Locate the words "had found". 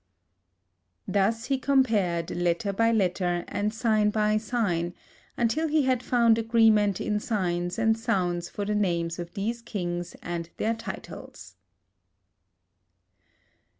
5.83-6.39